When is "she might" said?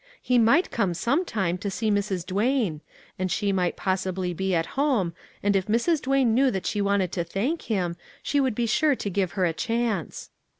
3.31-3.75